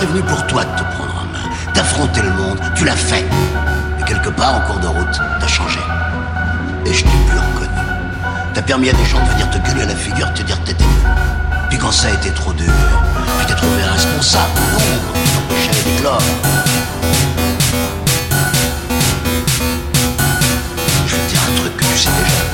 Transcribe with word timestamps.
venu 0.00 0.22
pour 0.22 0.46
toi 0.46 0.64
de 0.64 0.70
te 0.70 0.82
prendre 0.94 1.14
en 1.22 1.26
main, 1.32 1.72
d'affronter 1.74 2.22
le 2.22 2.30
monde, 2.30 2.58
tu 2.74 2.84
l'as 2.84 2.96
fait. 2.96 3.24
Et 4.00 4.04
quelque 4.04 4.30
part, 4.30 4.56
en 4.56 4.60
cours 4.60 4.80
de 4.80 4.86
route, 4.86 5.20
t'as 5.40 5.46
changé. 5.46 5.78
Et 6.86 6.92
je 6.92 7.02
t'ai 7.02 7.10
plus 7.28 7.38
reconnu. 7.38 7.68
T'as 8.54 8.62
permis 8.62 8.88
à 8.90 8.92
des 8.92 9.04
gens 9.04 9.20
de 9.20 9.30
venir 9.30 9.50
te 9.50 9.58
gueuler 9.58 9.82
à 9.82 9.86
la 9.86 9.96
figure, 9.96 10.32
te 10.32 10.42
dire 10.42 10.58
t'étais 10.64 10.84
mieux. 10.84 11.10
Puis 11.68 11.78
quand 11.78 11.92
ça 11.92 12.08
a 12.08 12.10
été 12.10 12.30
trop 12.30 12.52
dur, 12.52 12.72
tu 13.40 13.46
t'es 13.46 13.54
trouvé 13.54 13.82
responsable, 13.82 14.60
l'ombre, 14.72 15.12
qui 15.24 15.30
t'empêchait 15.30 15.90
d'éclore. 15.90 16.22
Je 21.06 21.14
vais 21.14 21.22
te 21.22 21.30
dire 21.30 21.40
un 21.48 21.60
truc 21.60 21.76
que 21.76 21.84
tu 21.84 21.98
sais 21.98 22.10
déjà. 22.10 22.44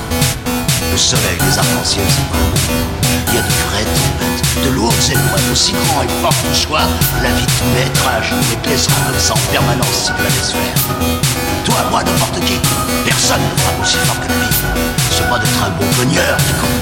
Le 0.92 0.98
soleil, 0.98 1.38
les 1.46 1.58
arcs-en-ciel, 1.58 2.04
c'est 2.08 3.02
pas 3.02 3.07
le. 3.32 3.32
Il 3.32 3.34
y 3.34 3.38
a 3.38 3.42
de 3.42 3.68
de 4.64 4.70
lourdes 4.70 4.94
épreuves, 5.10 5.52
aussi 5.52 5.72
grands 5.72 6.02
et 6.02 6.08
forts 6.22 6.34
que 6.42 6.56
soit, 6.56 6.86
la 7.22 7.30
vie 7.30 7.46
te 7.46 7.64
mettra 7.76 8.18
à 8.18 8.22
genoux 8.22 8.42
et 8.52 8.56
te 8.56 8.68
comme 8.70 9.30
en 9.30 9.38
permanence 9.52 10.08
si 10.08 10.12
tu 10.12 10.22
la 10.22 10.30
laisses 10.30 10.52
faire. 10.52 10.78
Toi, 11.64 11.76
moi, 11.90 12.02
n'importe 12.02 12.40
qui, 12.44 12.58
personne 13.04 13.40
ne 13.40 13.60
frappe 13.62 13.80
aussi 13.82 13.98
fort 14.06 14.18
que 14.20 14.28
la 14.28 14.34
vie. 14.34 14.56
C'est 15.10 15.28
pas 15.28 15.38
d'être 15.38 15.62
un 15.62 15.70
bon 15.78 15.86
cogneur 15.98 16.36
qui. 16.60 16.74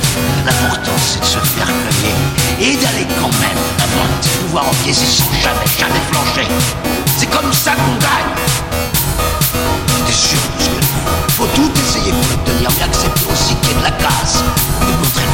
L'important, 0.47 0.97
c'est 1.05 1.21
de 1.21 1.27
se 1.27 1.39
faire 1.39 1.67
cogner 1.67 2.15
et 2.61 2.77
d'aller 2.77 3.07
quand 3.21 3.33
même 3.41 3.61
avant 3.83 4.07
de 4.07 4.29
pouvoir 4.47 4.65
encaisser 4.69 5.07
sans 5.07 5.31
jamais, 5.43 5.69
jamais 5.79 6.03
flancher. 6.11 6.49
C'est 7.19 7.31
comme 7.31 7.53
ça 7.53 7.73
qu'on 7.73 7.97
gagne. 7.99 8.33
T'es 10.07 10.13
sûr 10.13 10.39
de 10.59 10.63
ce 10.63 10.69
que 10.71 10.87
Faut 11.37 11.49
tout 11.55 11.71
essayer 11.83 12.13
pour 12.13 12.31
l'obtenir, 12.31 12.71
mais 12.79 12.85
accepter 12.85 13.27
aussi 13.33 13.55
qu'il 13.57 13.71
y 13.71 13.73
ait 13.73 13.79
de 13.79 13.85
la 13.85 13.91
casse. 13.91 14.43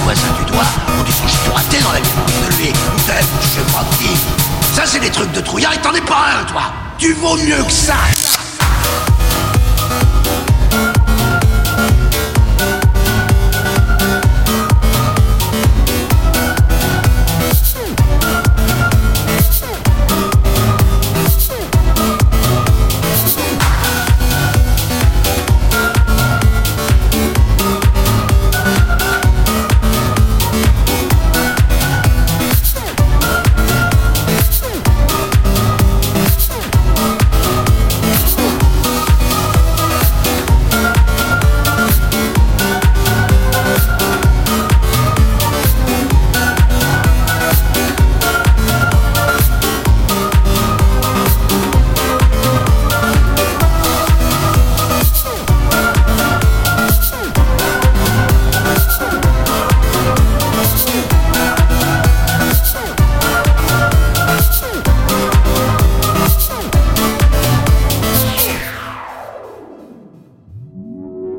De 0.03 0.09
montrer 0.09 0.27
le 0.27 0.27
voisin 0.27 0.33
du 0.39 0.45
doigt 0.51 0.65
dire 1.05 1.15
j'ai 1.27 1.49
tout 1.49 1.55
raté 1.55 1.79
dans 1.83 1.93
la 1.93 2.01
vie 2.01 2.09
de 2.09 2.57
lui, 2.57 2.69
ou 2.69 3.07
d'elle, 3.07 3.25
je 3.41 3.47
sais 3.47 3.73
pas 3.73 3.85
qui. 3.99 4.09
Ça, 4.75 4.83
c'est 4.87 5.01
des 5.01 5.11
trucs 5.11 5.33
de 5.33 5.41
trouillard 5.41 5.75
et 5.75 5.79
t'en 5.79 5.93
es 5.95 6.01
pas 6.01 6.41
un, 6.41 6.45
toi. 6.45 6.63
Tu 6.99 7.13
vaux 7.15 7.37
mieux 7.37 7.63
que 7.63 7.73
ça. 7.73 7.95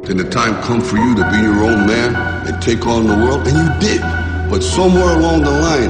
Did 0.03 0.17
the 0.17 0.27
time 0.27 0.61
come 0.61 0.81
for 0.81 0.97
you 0.97 1.15
to 1.15 1.23
be 1.31 1.39
your 1.39 1.63
own 1.63 1.87
man 1.87 2.11
and 2.43 2.61
take 2.61 2.85
on 2.85 3.07
the 3.07 3.15
world? 3.15 3.47
And 3.47 3.55
you 3.55 3.71
did. 3.79 4.01
But 4.51 4.59
somewhere 4.59 5.15
along 5.15 5.47
the 5.47 5.55
line, 5.63 5.87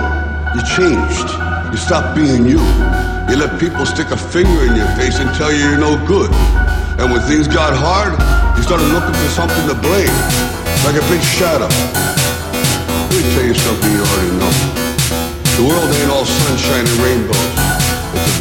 you 0.53 0.61
changed. 0.69 1.33
You 1.73 1.77
stopped 1.81 2.13
being 2.13 2.45
you. 2.45 2.61
You 3.25 3.41
let 3.41 3.57
people 3.59 3.87
stick 3.89 4.13
a 4.13 4.17
finger 4.17 4.69
in 4.69 4.77
your 4.77 4.85
face 4.93 5.17
and 5.17 5.33
tell 5.33 5.51
you 5.51 5.65
you're 5.65 5.81
no 5.81 5.97
good. 6.05 6.29
And 7.01 7.09
when 7.09 7.25
things 7.25 7.47
got 7.47 7.73
hard, 7.73 8.13
you 8.55 8.61
started 8.61 8.85
looking 8.93 9.17
for 9.17 9.29
something 9.33 9.65
to 9.65 9.73
blame. 9.81 10.13
Like 10.85 10.93
a 10.93 11.05
big 11.09 11.25
shadow. 11.25 11.65
Let 11.65 13.17
me 13.17 13.25
tell 13.33 13.45
you 13.49 13.57
something 13.57 13.89
you 13.97 13.97
already 13.97 14.37
know. 14.37 14.53
The 15.57 15.65
world 15.65 15.89
ain't 15.89 16.11
all 16.13 16.25
sunshine 16.29 16.85
and 16.85 16.99
rainbows. 17.01 17.62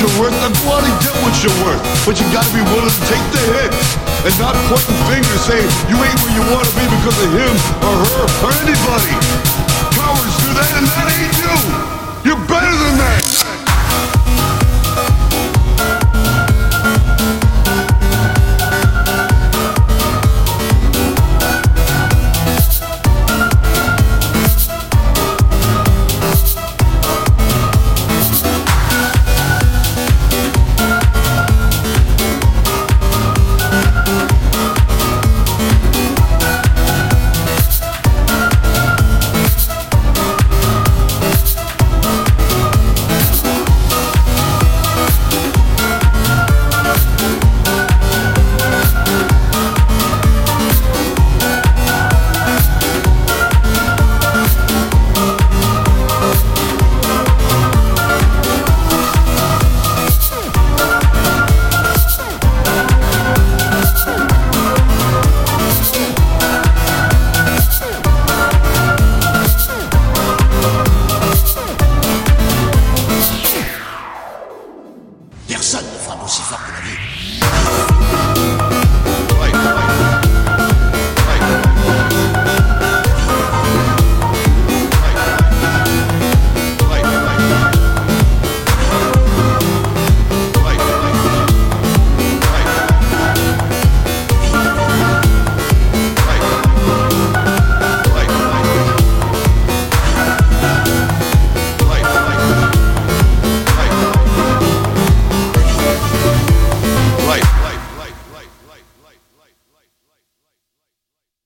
you're 0.00 0.16
worth. 0.20 0.36
I 0.44 0.48
bloody 0.64 0.92
get 1.00 1.14
what 1.24 1.34
you're 1.40 1.58
worth. 1.64 1.80
But 2.04 2.20
you 2.20 2.26
gotta 2.32 2.52
be 2.52 2.62
willing 2.72 2.92
to 2.92 3.02
take 3.08 3.24
the 3.32 3.42
hit 3.56 3.72
and 4.28 4.34
not 4.38 4.54
point 4.68 4.84
the 4.84 4.96
finger, 5.08 5.36
saying 5.40 5.68
you 5.88 5.96
ain't 5.96 6.18
where 6.20 6.34
you 6.36 6.44
wanna 6.52 6.72
be 6.76 6.84
because 7.00 7.16
of 7.24 7.30
him 7.32 7.54
or 7.80 7.94
her 8.04 8.24
or 8.44 8.52
anybody. 8.64 9.14
Cowards 9.96 10.36
do 10.44 10.50
that 10.52 10.70
and 10.76 10.86
that 10.86 11.06
ain't 11.08 11.36
you. 11.40 11.95